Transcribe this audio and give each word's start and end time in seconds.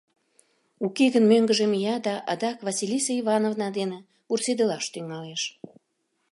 Уке 0.85 1.05
гын, 1.13 1.23
мӧҥгыжӧ 1.31 1.65
мия 1.73 1.95
да 2.05 2.15
адак 2.31 2.57
Василиса 2.67 3.11
Ивановна 3.21 3.67
дене 3.77 3.99
вурседылаш 4.27 4.85
тӱҥалеш. 4.93 5.43